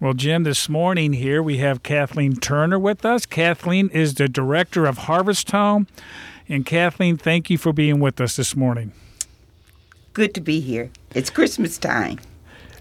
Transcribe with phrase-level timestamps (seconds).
[0.00, 3.26] Well, Jim, this morning here we have Kathleen Turner with us.
[3.26, 5.88] Kathleen is the director of Harvest Home.
[6.48, 8.92] And Kathleen, thank you for being with us this morning.
[10.12, 10.92] Good to be here.
[11.16, 12.20] It's Christmas time.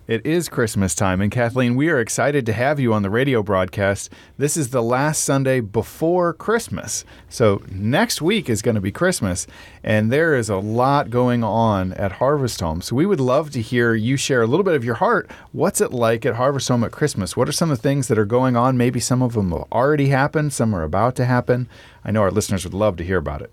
[0.08, 3.44] It is Christmas time, and Kathleen, we are excited to have you on the radio
[3.44, 4.10] broadcast.
[4.38, 7.04] This is the last Sunday before Christmas.
[7.28, 9.48] So, next week is going to be Christmas,
[9.84, 12.82] and there is a lot going on at Harvest Home.
[12.82, 15.30] So, we would love to hear you share a little bit of your heart.
[15.52, 17.36] What's it like at Harvest Home at Christmas?
[17.36, 18.78] What are some of the things that are going on?
[18.78, 21.68] Maybe some of them have already happened, some are about to happen.
[22.06, 23.52] I know our listeners would love to hear about it.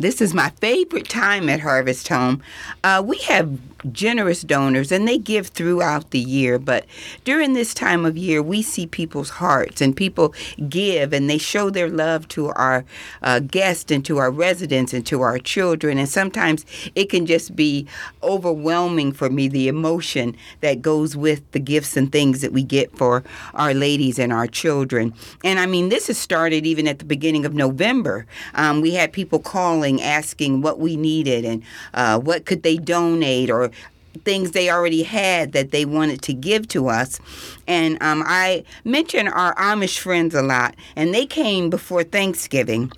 [0.00, 2.42] This is my favorite time at Harvest Home.
[2.82, 3.58] Uh, we have
[3.92, 6.86] generous donors and they give throughout the year, but
[7.24, 10.34] during this time of year, we see people's hearts and people
[10.70, 12.84] give and they show their love to our
[13.20, 15.98] uh, guests and to our residents and to our children.
[15.98, 17.86] And sometimes it can just be
[18.22, 22.96] overwhelming for me, the emotion that goes with the gifts and things that we get
[22.96, 23.22] for
[23.52, 25.12] our ladies and our children.
[25.44, 28.24] And I mean, this has started even at the beginning of November.
[28.54, 31.62] Um, we had people calling asking what we needed and
[31.94, 33.70] uh, what could they donate or
[34.24, 37.20] things they already had that they wanted to give to us.
[37.66, 42.92] And um, I mention our Amish friends a lot, and they came before Thanksgiving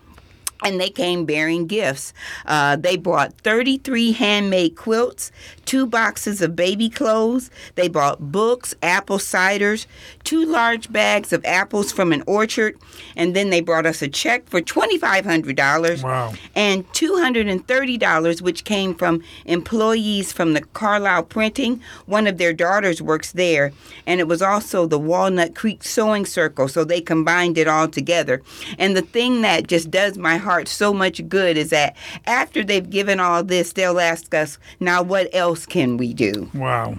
[0.65, 2.13] and they came bearing gifts.
[2.47, 5.31] Uh, they brought 33 handmade quilts,
[5.65, 7.51] two boxes of baby clothes.
[7.75, 9.87] They brought books, apple ciders,
[10.25, 12.77] two large bags of apples from an orchard,
[13.17, 16.33] and then they brought us a check for $2,500 Wow.
[16.55, 21.81] and $230, which came from employees from the Carlisle Printing.
[22.07, 23.73] One of their daughters works there,
[24.07, 28.43] and it was also the Walnut Creek Sewing Circle, so they combined it all together.
[28.79, 32.89] And the thing that just does my heart so much good is that after they've
[32.89, 36.51] given all this, they'll ask us, now what else can we do?
[36.55, 36.99] Wow.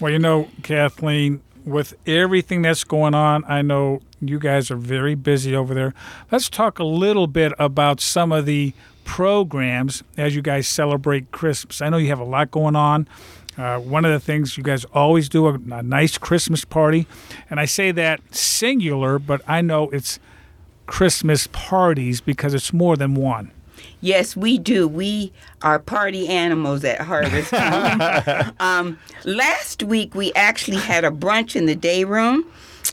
[0.00, 5.14] Well, you know, Kathleen, with everything that's going on, I know you guys are very
[5.14, 5.94] busy over there.
[6.32, 8.72] Let's talk a little bit about some of the
[9.04, 11.80] programs as you guys celebrate Christmas.
[11.80, 13.08] I know you have a lot going on.
[13.56, 17.06] Uh, one of the things you guys always do a, a nice Christmas party,
[17.50, 20.20] and I say that singular, but I know it's
[20.88, 23.52] Christmas parties because it's more than one.
[24.00, 24.88] Yes, we do.
[24.88, 25.32] We
[25.62, 28.52] are party animals at Harvest Home.
[28.60, 32.44] um, last week, we actually had a brunch in the day room.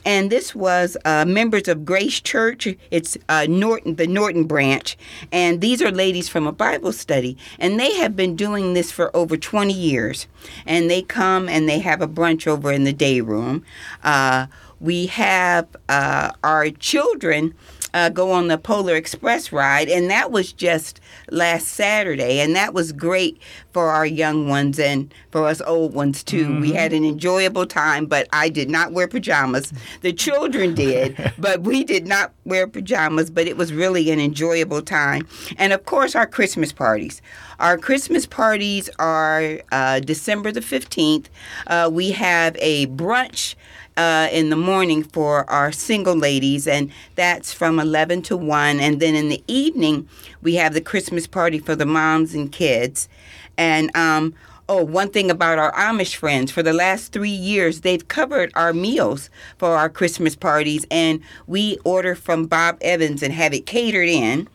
[0.04, 2.68] And this was uh, members of Grace Church.
[2.90, 4.96] It's uh, Norton, the Norton branch,
[5.32, 9.14] and these are ladies from a Bible study, and they have been doing this for
[9.16, 10.28] over 20 years.
[10.64, 13.64] And they come and they have a brunch over in the day room.
[14.04, 14.46] Uh,
[14.78, 17.54] we have uh, our children
[17.96, 22.74] uh, go on the Polar Express ride, and that was just last Saturday, and that
[22.74, 23.40] was great
[23.72, 26.60] for our young ones and for us old ones too.
[26.60, 29.72] We had an enjoyable time, but I did not wear pajamas.
[30.02, 33.30] The children did, but we did not wear pajamas.
[33.30, 37.22] But it was really an enjoyable time, and of course our Christmas parties.
[37.58, 41.30] Our Christmas parties are uh, December the fifteenth.
[41.66, 43.54] Uh, we have a brunch
[43.96, 48.80] uh, in the morning for our single ladies, and that's from 11 to 1.
[48.80, 50.08] And then in the evening,
[50.42, 53.08] we have the Christmas party for the moms and kids.
[53.56, 54.34] And um,
[54.68, 58.72] oh, one thing about our Amish friends for the last three years, they've covered our
[58.72, 64.08] meals for our Christmas parties, and we order from Bob Evans and have it catered
[64.08, 64.48] in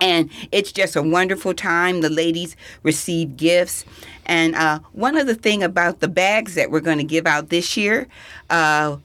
[0.00, 2.00] and it's just a wonderful time.
[2.00, 3.84] The ladies receive gifts,
[4.26, 7.76] and uh, one other thing about the bags that we're going to give out this
[7.76, 8.08] year.
[8.48, 8.96] Uh,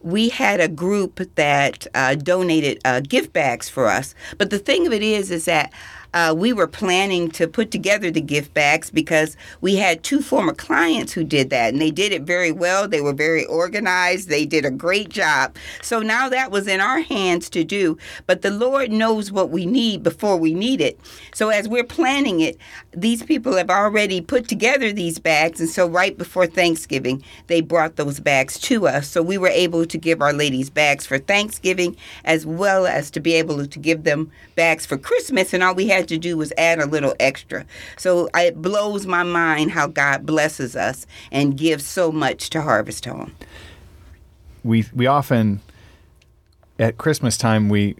[0.00, 4.86] we had a group that uh, donated uh, gift bags for us, but the thing
[4.86, 5.72] of it is, is that
[6.14, 10.54] uh, we were planning to put together the gift bags because we had two former
[10.54, 12.88] clients who did that and they did it very well.
[12.88, 14.28] They were very organized.
[14.28, 15.56] They did a great job.
[15.82, 17.98] So now that was in our hands to do.
[18.26, 20.98] But the Lord knows what we need before we need it.
[21.34, 22.56] So as we're planning it,
[22.92, 25.60] these people have already put together these bags.
[25.60, 29.08] And so right before Thanksgiving, they brought those bags to us.
[29.08, 33.20] So we were able to give our ladies bags for Thanksgiving as well as to
[33.20, 35.52] be able to give them bags for Christmas.
[35.52, 37.64] And all we had to do was add a little extra.
[37.96, 43.04] So it blows my mind how God blesses us and gives so much to Harvest
[43.04, 43.34] Home.
[44.64, 45.60] we we often
[46.78, 47.96] at Christmas time we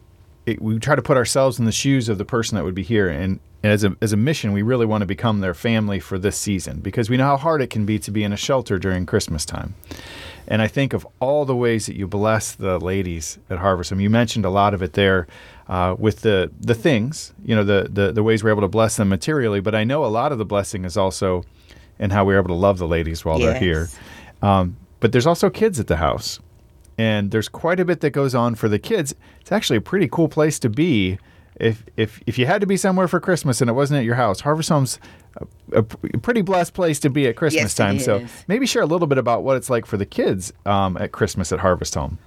[0.46, 2.82] it, we try to put ourselves in the shoes of the person that would be
[2.82, 6.18] here and as a as a mission we really want to become their family for
[6.18, 8.78] this season because we know how hard it can be to be in a shelter
[8.78, 9.74] during Christmas time.
[10.46, 13.92] And I think of all the ways that you bless the ladies at Harvest.
[13.92, 15.26] I mean, you mentioned a lot of it there
[15.68, 18.96] uh, with the the things, you know, the, the the ways we're able to bless
[18.96, 19.60] them materially.
[19.60, 21.44] But I know a lot of the blessing is also
[21.98, 23.88] in how we're able to love the ladies while they're here.
[24.40, 26.38] Um, but there's also kids at the house,
[26.96, 29.14] and there's quite a bit that goes on for the kids.
[29.40, 31.18] It's actually a pretty cool place to be.
[31.58, 34.14] If if if you had to be somewhere for Christmas and it wasn't at your
[34.14, 34.98] house, Harvest Home's
[35.72, 35.82] a, a
[36.18, 37.98] pretty blessed place to be at Christmas Yes, time.
[37.98, 41.12] So maybe share a little bit about what it's like for the kids um, at
[41.12, 42.18] Christmas at Harvest Home.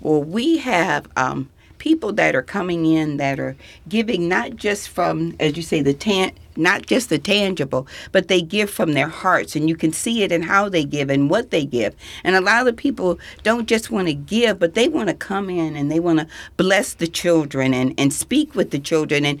[0.00, 3.56] Well, we have um, people that are coming in that are
[3.88, 8.42] giving not just from, as you say, the tan, not just the tangible, but they
[8.42, 11.50] give from their hearts, and you can see it in how they give and what
[11.50, 11.94] they give.
[12.24, 15.48] And a lot of people don't just want to give, but they want to come
[15.48, 16.26] in and they want to
[16.56, 19.40] bless the children and and speak with the children and.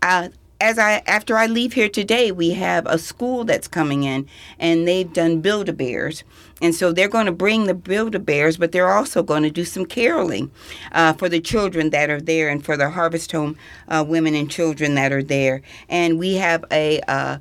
[0.00, 0.28] Uh,
[0.60, 4.26] as I after I leave here today, we have a school that's coming in,
[4.58, 6.24] and they've done Build a Bears,
[6.60, 9.50] and so they're going to bring the Build a Bears, but they're also going to
[9.50, 10.50] do some caroling
[10.92, 13.56] uh, for the children that are there and for the Harvest Home
[13.88, 15.62] uh, women and children that are there.
[15.88, 17.38] And we have a uh,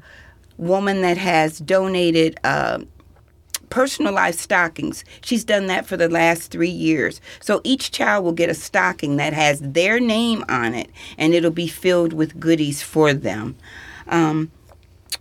[0.58, 2.40] woman that has donated.
[3.70, 5.04] Personalized stockings.
[5.22, 7.20] She's done that for the last three years.
[7.42, 11.52] So each child will get a stocking that has their name on it, and it'll
[11.52, 13.56] be filled with goodies for them.
[14.08, 14.52] Um,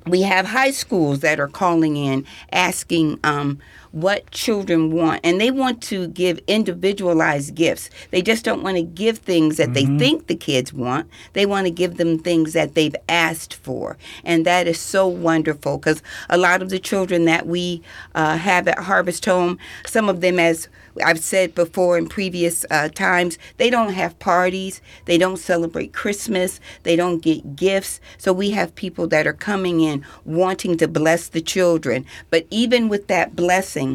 [0.06, 3.58] we have high schools that are calling in asking um,
[3.96, 8.82] what children want and they want to give individualized gifts they just don't want to
[8.82, 12.75] give things that they think the kids want they want to give them things that
[12.75, 17.46] they've asked for and that is so wonderful because a lot of the children that
[17.46, 17.82] we
[18.14, 20.69] uh, have at harvest home some of them as
[21.04, 26.60] I've said before in previous uh, times, they don't have parties, they don't celebrate Christmas,
[26.84, 28.00] they don't get gifts.
[28.19, 32.06] So we have people that are coming in wanting to bless the children.
[32.31, 33.85] But even with that blessing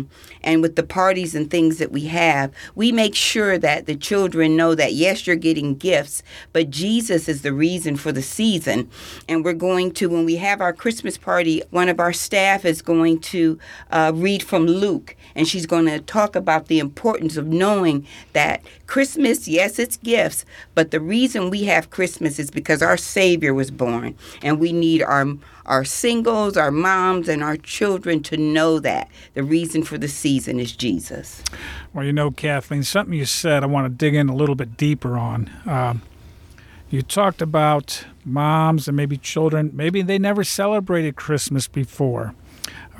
[0.44, 4.56] and with the parties and things that we have, we make sure that the children
[4.56, 6.24] know that yes, you're getting gifts,
[6.54, 8.90] but Jesus is the reason for the season.
[9.28, 12.82] And we're going to, when we have our Christmas party, one of our staff is
[12.82, 13.60] going to
[13.92, 18.62] uh, read from Luke, and she's going to talk about the importance of knowing that
[18.88, 20.46] Christmas, yes, it's gifts,
[20.76, 25.02] but the reason we have Christmas is because our Savior was born, and we need
[25.02, 25.26] our
[25.66, 30.60] our singles, our moms, and our children to know that the reason for the season
[30.60, 31.44] is Jesus.
[31.94, 34.78] Well, you know, Kathleen, something you said I want to dig in a little bit
[34.78, 35.50] deeper on.
[35.66, 36.02] Um,
[36.90, 42.36] you talked about moms and maybe children, maybe they never celebrated Christmas before.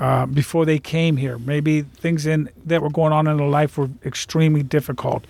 [0.00, 3.76] Uh, before they came here, maybe things in that were going on in their life
[3.78, 5.24] were extremely difficult.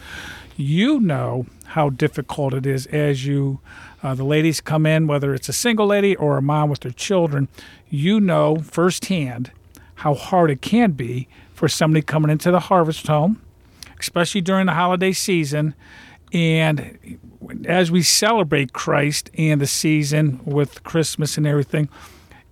[0.56, 3.60] You know how difficult it is as you,
[4.02, 6.92] uh, the ladies come in, whether it's a single lady or a mom with their
[6.92, 7.48] children.
[7.88, 9.50] You know firsthand
[9.96, 13.40] how hard it can be for somebody coming into the harvest home,
[13.98, 15.74] especially during the holiday season.
[16.32, 17.18] And
[17.66, 21.88] as we celebrate Christ and the season with Christmas and everything,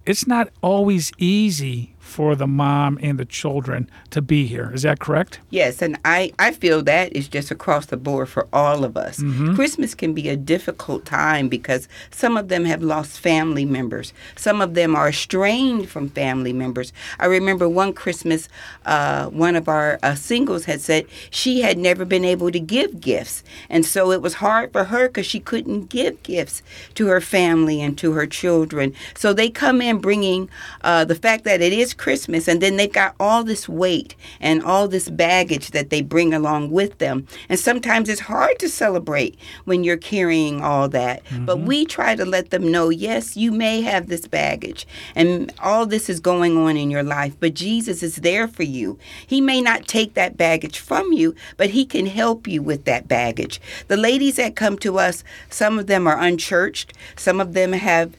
[0.06, 4.73] it's not always easy for the mom and the children to be here.
[4.75, 5.38] Is that correct?
[5.50, 9.23] Yes, and I, I feel that is just across the board for all of us.
[9.55, 14.12] Christmas can be a difficult time because some of them have lost family members.
[14.35, 16.93] Some of them are estranged from family members.
[17.20, 18.49] I remember one Christmas,
[18.87, 23.00] uh, one of our uh, singles had said she had never been able to give
[23.00, 23.44] gifts.
[23.69, 26.62] And so it was hard for her because she couldn't give gifts
[26.94, 28.94] to her family and to her children.
[29.14, 30.49] So they come in bringing
[30.81, 34.62] uh, the fact that it is Christmas, and then they've got all this weight and
[34.62, 37.26] all this baggage that they bring along with them.
[37.48, 41.22] And sometimes it's hard to celebrate when you're carrying all that.
[41.31, 41.67] But mm-hmm.
[41.67, 46.08] we try to let them know yes, you may have this baggage, and all this
[46.08, 48.98] is going on in your life, but Jesus is there for you.
[49.26, 53.08] He may not take that baggage from you, but He can help you with that
[53.08, 53.60] baggage.
[53.88, 58.15] The ladies that come to us, some of them are unchurched, some of them have,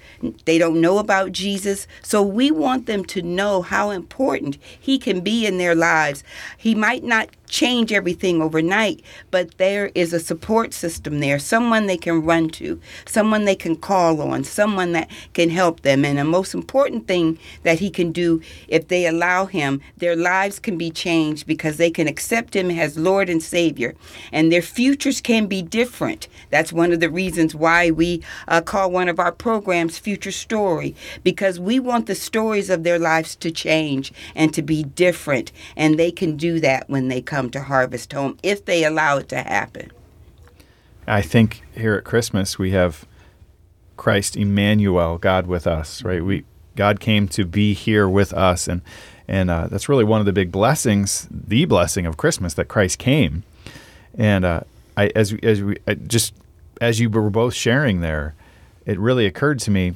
[0.45, 1.87] they don't know about Jesus.
[2.01, 6.23] So we want them to know how important He can be in their lives.
[6.57, 11.97] He might not change everything overnight, but there is a support system there, someone they
[11.97, 16.03] can run to, someone they can call on, someone that can help them.
[16.03, 20.57] And the most important thing that he can do if they allow him, their lives
[20.59, 23.93] can be changed because they can accept him as Lord and Savior,
[24.31, 26.27] and their futures can be different.
[26.49, 30.95] That's one of the reasons why we uh, call one of our programs Future Story,
[31.23, 35.99] because we want the stories of their lives to change and to be different, and
[35.99, 39.37] they can do that when they come to Harvest Home if they allow it to
[39.37, 39.91] happen.
[41.07, 43.05] I think here at Christmas we have
[43.97, 46.23] Christ Emmanuel, God with us, right?
[46.23, 46.45] We
[46.75, 48.81] God came to be here with us, and
[49.27, 52.97] and uh, that's really one of the big blessings, the blessing of Christmas that Christ
[52.97, 53.43] came.
[54.17, 54.61] And uh,
[54.97, 56.33] I, as as we I just
[56.79, 58.35] as you were both sharing there,
[58.85, 59.93] it really occurred to me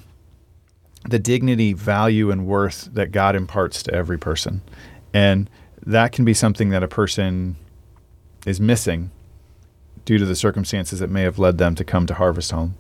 [1.07, 4.61] the dignity, value, and worth that God imparts to every person,
[5.13, 5.49] and
[5.85, 7.55] that can be something that a person
[8.45, 9.11] is missing
[10.05, 12.75] due to the circumstances that may have led them to come to Harvest Home.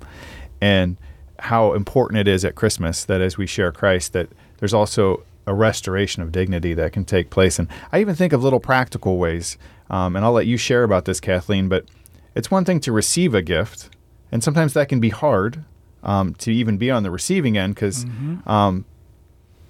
[0.61, 0.97] And
[1.39, 5.53] how important it is at Christmas that as we share Christ, that there's also a
[5.53, 7.59] restoration of dignity that can take place.
[7.59, 9.57] And I even think of little practical ways.
[9.89, 11.85] Um, and I'll let you share about this, Kathleen, but
[12.33, 13.89] it's one thing to receive a gift,
[14.31, 15.63] and sometimes that can be hard
[16.03, 18.49] um, to even be on the receiving end because Mm-hmm.
[18.49, 18.85] um,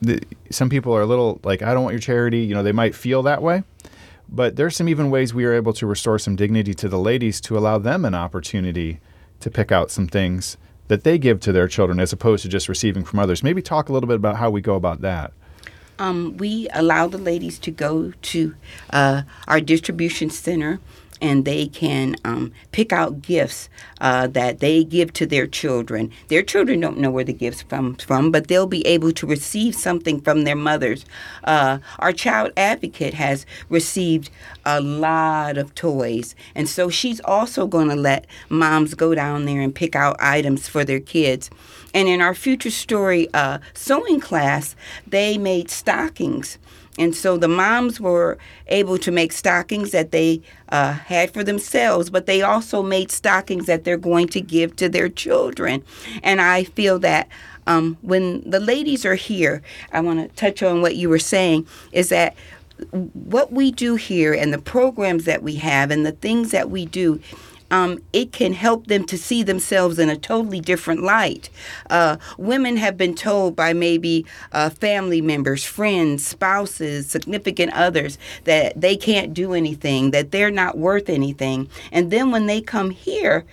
[0.05, 2.39] the, some people are a little like, I don't want your charity.
[2.39, 3.63] You know, they might feel that way.
[4.27, 7.39] But there's some even ways we are able to restore some dignity to the ladies
[7.41, 8.99] to allow them an opportunity
[9.39, 10.57] to pick out some things
[10.87, 13.43] that they give to their children as opposed to just receiving from others.
[13.43, 15.31] Maybe talk a little bit about how we go about that.
[15.97, 18.55] Um, we allow the ladies to go to
[18.89, 20.79] uh, our distribution center
[21.21, 23.69] and they can um, pick out gifts
[24.01, 26.11] uh, that they give to their children.
[26.27, 29.75] Their children don't know where the gifts come from, but they'll be able to receive
[29.75, 31.05] something from their mothers.
[31.43, 34.29] Uh, our child advocate has received
[34.65, 39.61] a lot of toys, and so she's also going to let moms go down there
[39.61, 41.49] and pick out items for their kids.
[41.93, 44.75] And in our future story uh, sewing class,
[45.07, 46.57] they made stockings.
[46.97, 48.37] And so the moms were
[48.67, 53.65] able to make stockings that they uh, had for themselves, but they also made stockings
[53.65, 55.83] that they're going to give to their children.
[56.23, 57.27] And I feel that
[57.67, 59.61] um, when the ladies are here,
[59.91, 62.35] I want to touch on what you were saying is that
[62.91, 66.85] what we do here and the programs that we have and the things that we
[66.85, 67.21] do
[67.71, 71.49] um, it can help them to see themselves in a totally different light.
[71.89, 78.79] Uh, women have been told by maybe uh, family members, friends, spouses, significant others that
[78.79, 81.67] they can't do anything, that they're not worth anything.
[81.91, 83.45] And then when they come here,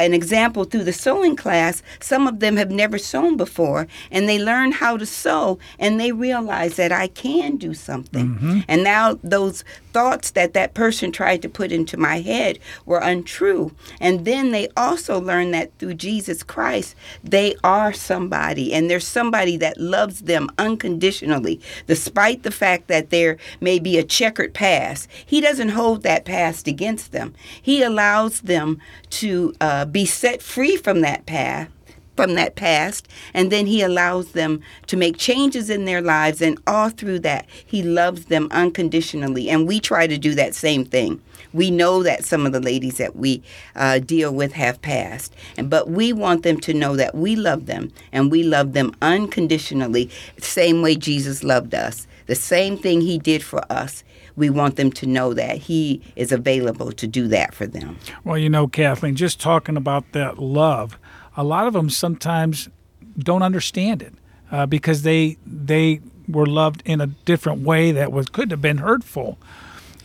[0.00, 4.38] an example through the sewing class, some of them have never sewn before and they
[4.38, 8.64] learn how to sew and they realize that I can do something.
[8.68, 9.64] And now those
[9.98, 13.72] thoughts that that person tried to put into my head were untrue.
[14.00, 19.56] And then they also learn that through Jesus Christ, they are somebody and there's somebody
[19.56, 25.08] that loves them unconditionally, despite the fact that there may be a checkered past.
[25.26, 30.76] He doesn't hold that past against them, He allows them to uh, be set free
[30.76, 31.70] from that path
[32.18, 36.60] from that past and then he allows them to make changes in their lives and
[36.66, 39.48] all through that he loves them unconditionally.
[39.48, 41.22] And we try to do that same thing.
[41.52, 43.40] We know that some of the ladies that we
[43.76, 45.32] uh, deal with have passed
[45.62, 50.10] but we want them to know that we love them and we love them unconditionally
[50.38, 52.08] same way jesus loved us.
[52.26, 54.02] The same thing he did for us
[54.38, 57.98] we want them to know that he is available to do that for them.
[58.24, 60.98] Well, you know, Kathleen, just talking about that love,
[61.38, 62.68] a lot of them sometimes
[63.16, 64.12] don't understand it
[64.50, 68.78] uh, because they they were loved in a different way that was could have been
[68.78, 69.38] hurtful.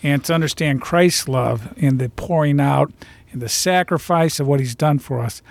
[0.04, 2.92] And to understand Christ's love and the pouring out
[3.32, 5.42] and the sacrifice of what He's done for us,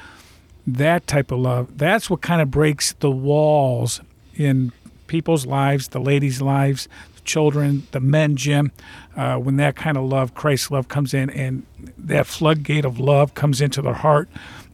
[0.66, 4.00] that type of love, that's what kind of breaks the walls
[4.36, 4.72] in
[5.08, 8.70] people's lives, the ladies' lives, the children, the men, Jim.
[9.16, 11.66] Uh, when that kind of love, Christ's love, comes in, and
[11.98, 14.28] that floodgate of love comes into their heart,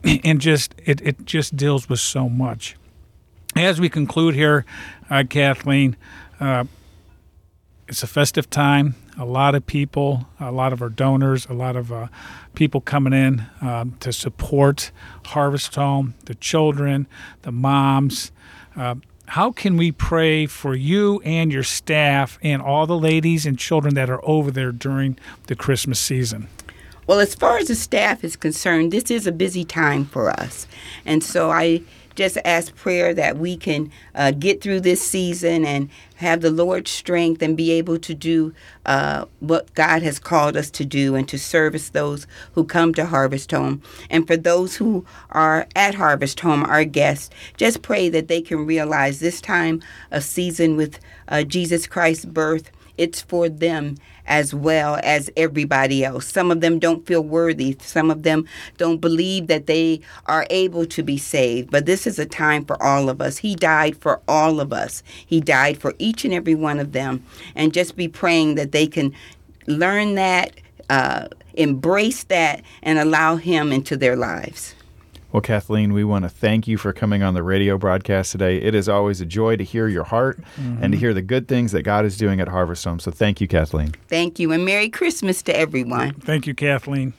[0.24, 2.76] and just it, it just deals with so much.
[3.56, 4.64] As we conclude here,
[5.10, 5.96] uh, Kathleen,
[6.38, 6.64] uh,
[7.88, 8.94] it's a festive time.
[9.18, 12.08] A lot of people, a lot of our donors, a lot of uh,
[12.54, 14.92] people coming in um, to support
[15.26, 17.06] Harvest Home, the children,
[17.42, 18.30] the moms.
[18.76, 23.58] Uh, how can we pray for you and your staff and all the ladies and
[23.58, 26.48] children that are over there during the Christmas season?
[27.08, 30.66] Well, as far as the staff is concerned, this is a busy time for us.
[31.06, 31.80] And so I
[32.14, 36.90] just ask prayer that we can uh, get through this season and have the Lord's
[36.90, 38.52] strength and be able to do
[38.84, 43.06] uh, what God has called us to do and to service those who come to
[43.06, 43.80] Harvest Home.
[44.10, 48.66] And for those who are at Harvest Home, our guests, just pray that they can
[48.66, 50.98] realize this time of season with
[51.28, 56.26] uh, Jesus Christ's birth it's for them as well as everybody else.
[56.26, 57.76] Some of them don't feel worthy.
[57.80, 61.70] Some of them don't believe that they are able to be saved.
[61.70, 63.38] But this is a time for all of us.
[63.38, 67.24] He died for all of us, He died for each and every one of them.
[67.54, 69.14] And just be praying that they can
[69.66, 70.52] learn that,
[70.90, 74.74] uh, embrace that, and allow Him into their lives.
[75.30, 78.56] Well, Kathleen, we want to thank you for coming on the radio broadcast today.
[78.56, 80.92] It is always a joy to hear your heart and to mm-hmm.
[80.94, 82.98] hear the good things that God is doing at Harvest Home.
[82.98, 83.94] So thank you, Kathleen.
[84.08, 86.14] Thank you, and Merry Christmas to everyone.
[86.14, 87.12] Thank you, Kathleen.